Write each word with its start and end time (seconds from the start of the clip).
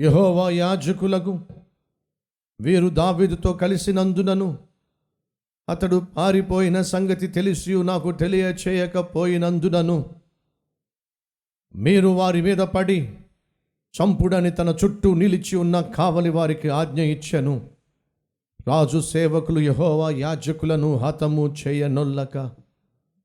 యహోవా 0.00 0.50
యాజకులకు 0.50 1.40
వీరు 2.60 2.88
దావీదుతో 2.88 3.52
కలిసినందునను 3.52 4.58
అతడు 5.68 6.02
పారిపోయిన 6.16 6.82
సంగతి 6.82 7.26
తెలిసి 7.26 7.82
నాకు 7.82 8.12
తెలియచేయకపోయినందునను. 8.12 10.10
మీరు 11.76 12.08
వారి 12.08 12.42
మీద 12.42 12.58
పడి 12.58 13.12
చంపుడని 13.94 14.50
తన 14.50 14.76
చుట్టూ 14.84 15.14
నిలిచి 15.14 15.56
ఉన్న 15.56 15.80
కావలి 15.80 16.30
వారికి 16.30 16.68
ఆజ్ఞ 16.68 17.00
ఇచ్చెను. 17.00 17.70
రాజు 18.68 19.00
సేవకులు 19.00 19.60
యహోవా 19.60 20.10
యాజకులను 20.10 20.96
హతము 20.96 21.54
చేయనొల్లక 21.66 22.50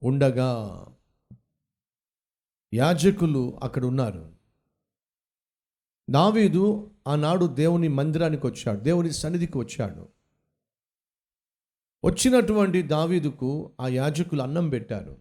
ఉండగా 0.04 0.86
యాజకులు 2.74 3.60
అక్కడ 3.64 3.86
ఉన్నారు 3.86 4.35
దావీదు 6.10 6.90
ఆనాడు 7.08 7.46
దేవుని 7.46 7.88
మందిరానికి 7.88 8.48
వచ్చాడు 8.48 8.80
దేవుని 8.80 9.12
సన్నిధికి 9.12 9.58
వచ్చాడు. 9.58 10.08
వచ్చినటువంటి 12.06 12.82
దావీదుకు 12.82 13.72
ఆ 13.82 13.88
యాజకులు 13.88 14.42
అన్నం 14.42 14.70
పెట్టారు. 14.70 15.18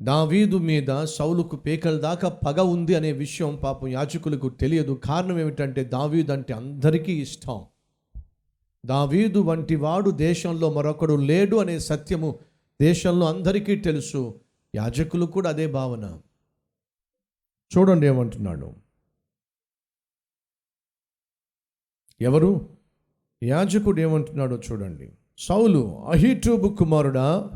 దావీదు 0.00 0.58
మీద 0.58 1.04
సౌలుకు 1.04 1.56
పేకల 1.56 1.98
దాకా 1.98 2.28
పగ 2.28 2.60
ఉంది 2.60 2.94
అనే 2.94 3.12
విషయం 3.12 3.60
పాపం 3.62 3.88
యాజకులకు 3.88 4.48
తెలియదు. 4.48 4.92
కారణం 4.92 5.38
ఏమిటంటే 5.38 5.84
దావీదు 5.84 6.32
అంటే 6.32 6.54
అందరికీ 6.54 7.20
ఇష్టం. 7.20 7.64
దావీదు 8.86 9.38
వంటి 9.38 9.74
వాడు 9.74 10.10
దేశంలో 10.10 10.72
మరొకడు 10.72 11.14
లేడు 11.14 11.56
అనే 11.56 11.78
సత్యము 11.78 12.38
దేశంలో 12.82 13.28
అందరికీ 13.28 13.76
తెలుసు. 13.76 14.40
యాజకులు 14.76 15.26
కూడా 15.26 15.50
అదే 15.50 15.66
భావన. 15.66 16.20
చూడండి 17.78 18.06
ఏమంటున్నాడు. 18.06 18.83
ఎవరు? 22.20 22.68
యాజకుడు 23.42 24.00
ఏమంటున్నాడో 24.00 24.60
చూడండి. 24.72 25.08
సౌలు 25.38 25.98
అహీటూబు 26.12 26.68
కుమారుడా 26.68 27.50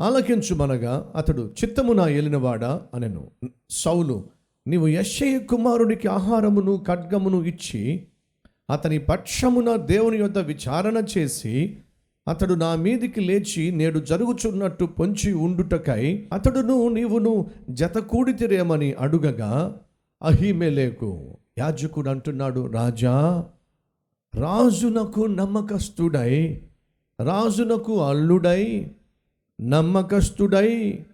ఆలకించుమనగా 0.00 1.12
అతడు 1.16 1.54
చిత్తమున 1.64 2.00
ఏలినవాడా 2.08 2.82
అనెను. 2.94 3.30
సౌలు 3.70 4.24
నీవు 4.66 4.86
యశ్షయ 4.88 5.38
కుమారుడికి 5.38 6.08
ఆహారమును 6.08 6.84
ఖడ్గమును 6.88 7.42
ఇచ్చి 7.42 8.06
అతని 8.70 8.98
పక్షమున 8.98 9.76
దేవుని 9.76 10.18
యొద్ద 10.18 10.38
విచారణ 10.38 11.02
చేసి 11.18 11.78
అతడు 12.28 12.54
నా 12.54 12.74
మీదికి 12.74 13.20
లేచి 13.20 13.70
నేడు 13.70 13.98
జరుగుచున్నట్టు 13.98 14.84
పొంచి 14.84 15.32
ఉండుటకై 15.32 16.28
అతడును 16.32 16.88
నీవును 16.88 17.50
జత 17.70 17.98
కూడితిరేమని 17.98 18.92
అడుగగా 18.92 19.80
అహిమెలేకు 20.22 21.38
యాజకుడు 21.58 22.10
అంటున్నాడు 22.10 22.66
రాజా 22.66 23.46
రాజునకు 24.34 25.20
నమ్మకస్తుడై 25.20 26.62
రాజునకు 27.24 28.02
అల్లుడై 28.02 28.90
నమ్మకస్తుడై 29.60 31.04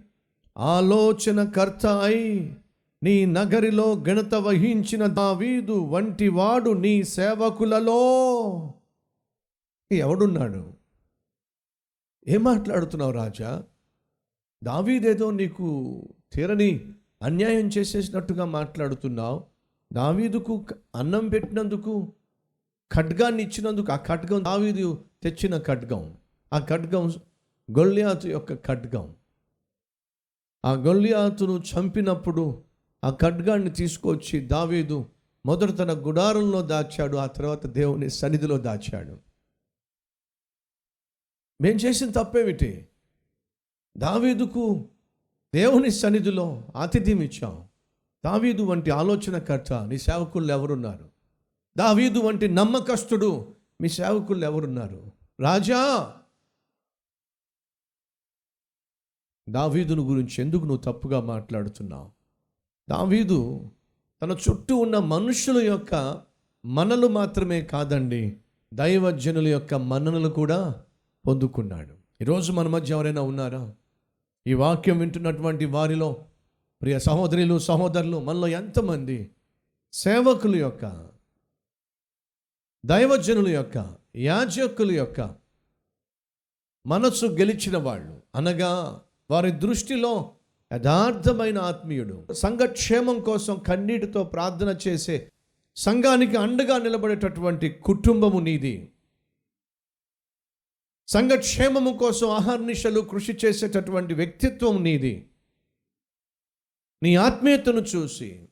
ఆలోచనకర్త 0.59 1.87
అయి 1.87 2.57
నీ 3.03 3.27
నగరిలో 3.27 4.05
గణత 4.09 4.35
వహించిన 4.35 5.07
దావీదు 5.07 5.73
వంటి 5.73 6.29
వాడు 6.29 6.71
నీ 6.71 7.03
సేవకులలో. 7.03 7.99
ఎవడున్నాడు? 9.93 10.73
ఏం 12.29 12.45
మాట్లాడుతున్నావు 12.45 13.13
రాజా? 13.13 13.65
దావీదేదో 14.65 15.31
నీకు 15.31 16.03
తీరని 16.33 16.81
అన్యాయం 17.23 17.69
చేసేసినట్టుగా 17.69 18.45
మాట్లాడుతున్నావు. 18.45 19.52
దావీదుకు 19.93 20.67
అన్నం 20.95 21.29
పెట్టినందుకు 21.29 22.13
ఖడ్గాన్ని 22.93 23.43
ఇచ్చినందుకు 23.43 23.93
ఆ 23.93 23.97
ఖడ్గం 23.97 24.45
దావీదు 24.45 25.05
తెచ్చిన 25.23 25.59
ఖడ్గం 25.59 26.17
ఆ 26.53 26.59
ఖడ్గం 26.59 27.13
గొల్లియాతు 27.79 28.29
యొక్క 28.29 28.55
ఖడ్గం. 28.55 29.15
ఆ 30.65 30.73
గొల్లియాతును 30.73 31.63
చంపినప్పుడు 31.63 32.65
ఆ 33.05 33.11
ఖడ్గాన్ని 33.11 33.71
తీసుకొచ్చి 33.71 34.41
దావీదు 34.41 35.09
మొదట 35.47 35.79
తన 35.79 36.07
గుడారంలో 36.07 36.63
దాచాడు 36.63 37.17
ఆ 37.17 37.27
తర్వాత 37.27 37.67
దేవుని 37.67 38.11
సన్నిధిలో 38.11 38.59
దాచాడు. 38.59 39.19
మేం 41.61 41.77
చేసిన 41.77 42.11
తప్పేమిటి? 42.11 42.89
దావీదుకు 43.99 44.89
దేవుని 45.55 45.91
సన్నిధిలో 45.91 46.69
ఆతిథ్యం 46.77 47.21
ఇచ్చాం. 47.21 47.69
దావీదు 48.25 48.63
వంటి 48.63 48.91
ఆలోచనకర్త 48.91 49.73
నీ 49.73 49.99
సేవకులు 49.99 50.53
ఎవరున్నారు? 50.53 51.11
దావీదు 51.79 52.19
వంటి 52.19 52.49
నమ్మకస్తుడు 52.49 53.55
మీ 53.81 53.89
సేవకులు 53.89 54.45
ఎవరున్నారు? 54.45 55.13
రాజా! 55.41 56.13
దావీదును 59.49 60.03
గురించి 60.03 60.35
ఎందుకు 60.39 60.61
నువ్వు 60.61 60.83
తప్పుగా 60.83 61.21
మాట్లాడుతున్నావు? 61.21 62.11
దావీదు 62.91 63.71
తన 64.23 64.33
చుట్టూ 64.33 64.77
ఉన్న 64.77 64.99
మనుషుల 64.99 65.59
యొక్క 65.59 66.23
మనలు 66.67 67.07
మాత్రమే 67.07 67.63
కాదండి 67.63 68.37
దైవజనుల 68.75 69.49
యొక్క 69.49 69.75
మన్ననలు 69.75 70.29
కూడా 70.29 70.83
పొందుకున్నాడు. 71.27 71.95
ఈరోజు 72.21 72.53
మన 72.53 72.69
మధ్య 72.69 72.95
ఎవరైనా 72.95 73.23
ఉన్నారా? 73.23 73.75
ఈ 74.47 74.55
వాక్యం 74.55 74.99
వింటున్నటువంటి 74.99 75.65
వారిలో 75.65 76.25
ప్రియ 76.83 76.99
సహోదరులు 76.99 77.59
సహోదరులు 77.59 78.21
మనలో 78.21 78.49
ఎంతమంది 78.49 79.31
సేవకుల 79.93 80.57
యొక్క 80.57 81.09
దైవజనుల 82.87 83.49
యొక్క 83.49 83.97
యాజకుల 84.17 84.93
యొక్క 84.93 85.35
మనసు 86.87 87.27
గెలిచిన 87.27 87.77
వాళ్ళు 87.77 88.23
అనగా 88.35 89.01
వారి 89.31 89.51
దృష్టిలో 89.51 90.35
యథార్థమైన 90.73 91.59
ఆత్మీయుడు. 91.59 92.27
సంఘక్షేమం 92.33 93.21
కోసం 93.21 93.59
కన్నీటితో 93.69 94.25
ప్రార్థన 94.25 94.77
చేసే 94.89 95.33
సంఘానికి 95.77 96.37
అండగా 96.37 96.79
నిలబడేటటువంటి 96.79 97.69
కుటుంబము 97.69 98.41
నీది. 98.41 98.93
సంఘక్షేమము 101.09 101.99
కోసం 101.99 102.31
ఆహర్నిశలు 102.31 103.01
కృషి 103.01 103.39
చేసేటటువంటి 103.45 104.15
వ్యక్తిత్వం 104.15 104.83
నీది. 104.83 105.29
నీ 107.03 107.17
ఆత్మీయతను 107.17 107.81
చూసి 107.81 108.49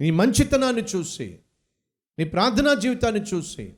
నీ 0.00 0.10
మంచితనాన్ని 0.10 0.82
చూసి 0.82 1.38
నీ 2.18 2.24
ప్రార్థనా 2.24 2.74
జీవితాన్ని 2.74 3.22
చూసి 3.22 3.74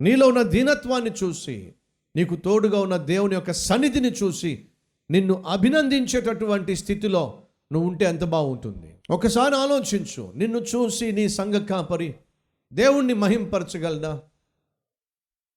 నీలో 0.00 0.28
ఉన్న 0.28 0.42
దీనత్వాన్ని 0.42 1.10
చూసి 1.10 1.74
నీకు 2.16 2.36
తోడుగా 2.36 2.80
ఉన్న 2.80 2.96
దేవుని 2.96 3.34
యొక్క 3.34 3.52
సన్నిధిని 3.52 4.10
చూసి 4.10 4.66
నిన్ను 5.10 5.42
అభినందించేటటువంటి 5.42 6.76
స్థితిలో 6.76 7.42
నువ్వు 7.72 7.90
ఉంటే 7.90 8.04
ఎంత 8.04 8.24
బాగుంటుంది. 8.24 8.94
ఒకసారి 9.10 9.54
ఆలోచించు 9.54 10.32
నిన్ను 10.36 10.58
చూసి 10.58 11.12
నీ 11.12 11.28
సంఘ 11.28 11.54
కాపరి 11.54 12.14
దేవుణ్ణి 12.72 13.14
మహింపరచగలదా 13.14 14.22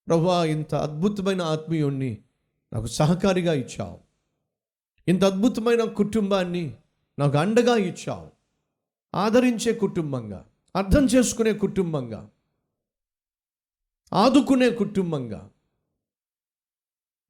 ప్రభా 0.08 0.46
ఇంత 0.46 0.76
అద్భుతమైన 0.76 1.42
ఆత్మీయుణ్ణి 1.42 2.18
నాకు 2.74 2.86
సహకారిగా 2.86 3.54
ఇచ్చావు. 3.54 4.07
ఇంత 5.08 5.24
అద్భుతమైన 5.24 5.84
కుటుంబాన్ని 5.84 6.76
నాకు 7.20 7.38
అండగా 7.38 7.76
ఇచ్చావు. 7.76 8.30
ఆదరించే 9.16 9.74
కుటుంబంగా 9.74 10.46
అర్థం 10.76 11.06
చేసుకునే 11.06 11.54
కుటుంబంగా 11.54 12.30
ఆదుకునే 14.14 14.70
కుటుంబంగా. 14.70 15.50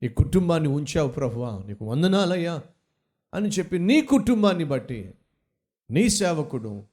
ఈ 0.03 0.07
కుటుంబాన్ని 0.07 0.69
ఉంచావు 0.69 1.09
ప్రభువా 1.09 1.63
నీకు 1.67 1.85
వందనాలయ్యా 1.85 2.61
అని 3.33 3.49
చెప్పి 3.49 3.79
నీ 3.79 4.01
కుటుంబాన్ని 4.01 4.63
బట్టి 4.63 5.13
నీ 5.91 6.09
సేవకుడు 6.09 6.83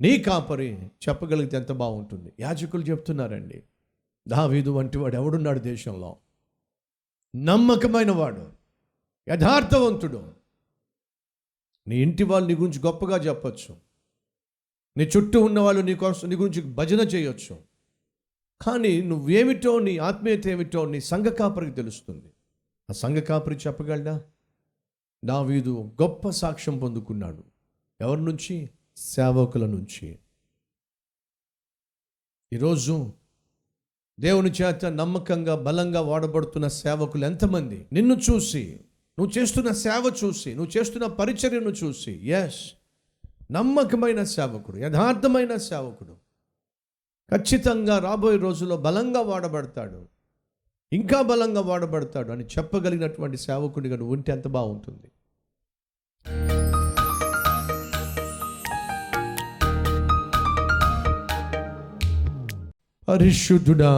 నీ 0.00 0.18
కాపరి 0.18 0.86
చెప్పగలిగితే 1.08 1.56
ఎంత 1.56 1.72
బాగుంటుంది. 1.72 2.32
యాజకులు 2.40 2.82
చెప్తున్నారండి 2.82 3.62
దావీదు 4.28 4.70
వంటి 4.70 4.98
వాడు 4.98 5.16
ఎవడున్నాడు 5.16 5.58
దేశంలో? 5.58 6.16
నమ్మకమైన 7.36 8.10
వాడు. 8.10 8.63
యథార్థవంతుడు. 9.28 10.32
నీ 11.88 11.96
ఇంటి 11.96 12.22
వాళ్ళు 12.22 12.48
నీ 12.48 12.54
గురించి 12.54 12.80
గొప్పగా 12.80 13.16
చెప్పచ్చు. 13.16 13.76
నీ 14.96 15.04
చుట్టూ 15.04 15.42
ఉన్న 15.42 15.60
వాళ్ళు 15.60 15.82
నీ 15.82 15.94
కోసం 15.94 16.28
నీ 16.28 16.36
గురించి 16.36 16.62
భజన 16.62 17.00
చేయొచ్చు. 17.00 17.62
కానీ 18.62 19.02
నువ్వేమిటో 19.02 19.78
నీ 19.78 19.98
ఆత్మీయత 19.98 20.48
ఏమిటో 20.48 20.84
నీ 20.84 21.00
సంఘ 21.00 21.26
కాపరికి 21.26 21.72
తెలుస్తుంది. 21.72 22.32
ఆ 22.90 22.92
సంఘ 22.92 23.16
కాపరి 23.16 23.54
చెప్పగలడా? 23.54 24.24
దావీదు 25.24 25.92
గొప్ప 26.02 26.30
సాక్ష్యం 26.30 26.78
పొందుకున్నాడు. 26.78 27.44
ఎవరి 28.00 28.20
నుంచి? 28.20 28.70
సేవకుల 28.96 29.66
నుంచి. 29.66 30.18
ఈరోజు 32.52 33.12
దేవుని 34.20 34.50
చేత 34.50 34.84
నమ్మకంగా 34.84 35.56
బలంగా 35.56 36.00
వాడబడుతున్న 36.00 36.68
సేవకులు 36.68 37.24
ఎంతమంది? 37.24 37.88
నిన్ను 37.92 38.14
చూసి 38.14 38.80
నువ్వు 39.18 39.38
చేస్తున్న 39.38 39.72
సేవ 39.72 40.12
చూసి 40.24 40.54
నువ్వు 40.54 40.78
చేస్తున్న 40.78 41.06
పరిచర్యను 41.06 41.70
చూసి 41.70 42.26
ఎస్ 42.26 42.72
నమ్మకమైన 43.50 44.24
సేవకుడు 44.24 44.76
యథార్థమైన 44.76 45.56
సేవకుడు. 45.56 46.16
ఖచ్చితంగా 47.30 47.98
రాబోయే 47.98 48.36
రోజుల్లో 48.36 48.76
బలంగా 48.76 49.20
వాడబడతాడు. 49.20 50.08
ఇంకా 50.92 51.22
బలంగా 51.22 51.60
వాడబడతాడు 51.60 52.32
అని 52.32 52.44
చెప్పగలిగినటువంటి 52.44 53.36
సేవకుడిగా 53.36 53.96
నువ్వు 53.96 54.14
ఉంటే 54.14 54.32
ఎంత 54.32 54.48
బాగుంటుంది. 54.48 55.10
పరిశుద్ధుడా 63.08 63.92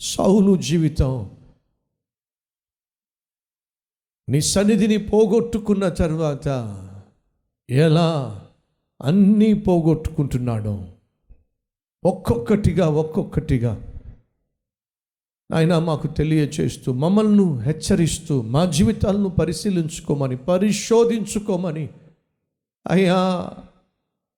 సౌలు 0.00 0.56
జీవితం 0.56 1.30
నీ 4.28 4.40
సన్నిధిని 4.40 4.96
పోగొట్టుకున్న 4.96 5.88
తర్వాత 5.88 6.48
ఎలా 7.70 8.40
అన్నీ 9.02 9.52
పోగొట్టుకుంటున్నాడో 9.52 10.88
ఒక్కొక్కటిగా 12.04 12.88
ఒక్కొక్కటిగా 12.88 13.92
ఆయన 15.54 15.78
మాకు 15.78 16.06
తెలియచేస్తూ 16.06 16.92
మమ్మల్ని 16.92 17.62
హెచ్చరిస్తూ 17.62 18.42
మా 18.42 18.64
జీవితాలను 18.64 19.28
పరిశీలించుకోమని 19.28 20.36
పరిశోధించుకోమని 20.36 21.90
అయ్యా 22.86 23.50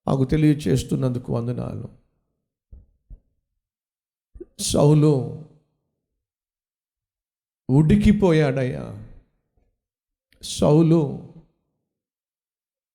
మాకు 0.09 0.25
తెలియచేస్తున్నందుకు 0.25 1.35
వందనాలు. 1.35 1.89
సౌలు 4.59 5.43
ఉడికిపోయాడయ్యా. 7.71 9.08
సౌలు 10.43 11.19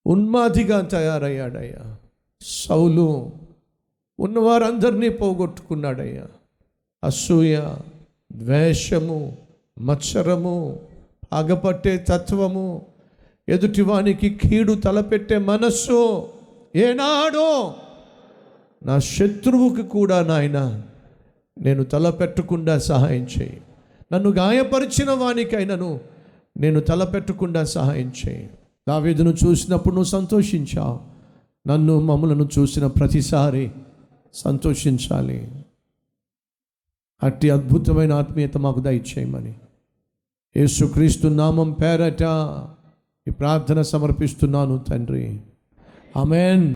ఉన్మాదిగా 0.06 0.82
తయారయ్యాడయ్యా. 0.82 1.98
సౌలు 2.42 3.32
ఉన్నవారందరినీ 4.20 5.10
పోగొట్టుకున్నాడయ్యా. 5.10 6.26
అసూయ 7.04 7.60
ద్వేషము 8.34 9.38
మత్సరము 9.80 10.80
ఆగపట్టే 11.34 11.98
తత్వము 11.98 12.86
ఎదుటివానికి 13.50 14.30
కీడు 14.30 14.74
తలపెట్టే 14.74 15.38
మనస్సు 15.38 16.30
ఏనాడో 16.76 17.76
నా 18.86 19.00
శత్రువుకి 19.00 19.84
కూడా 19.84 20.24
నాయన 20.24 20.84
నేను 21.62 21.84
తలపెట్టకుండా 21.84 22.80
సహాయం 22.80 23.24
చేయి. 23.24 23.62
నన్ను 24.14 24.30
గాయపరిచిన 24.30 25.12
వానికైనను 25.12 26.13
నేను 26.58 26.80
తలపెట్టకుండా 26.80 27.64
సహాయం 27.64 28.14
చేయి. 28.28 28.50
దావేదును 28.90 29.34
చూసినప్పుడు 29.46 29.96
నువ్వు 29.96 30.10
సంతోషించావు. 30.10 31.00
నన్ను 31.68 32.00
మమ్మలను 32.00 32.50
చూసిన 32.60 32.88
ప్రతిసారి 32.88 33.72
సంతోషించాలి. 34.34 35.66
అట్టి 37.24 37.50
అద్భుతమైన 37.50 38.14
ఆత్మీయత 38.14 38.58
మాకు 38.58 38.80
దయచేయమని. 38.80 39.54
యేసుక్రీస్తు 40.58 41.28
నామం 41.28 41.72
పేరట 41.72 42.24
ఈ 43.28 43.32
ప్రార్థన 43.32 43.82
సమర్పిస్తున్నాను 43.82 44.78
తండ్రి. 44.78 45.42
అమెన్ 46.16 46.76